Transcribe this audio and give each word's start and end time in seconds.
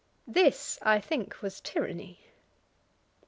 This, 0.25 0.79
I 0.81 0.99
think, 0.99 1.43
was 1.43 1.61
tyranny. 1.61 2.21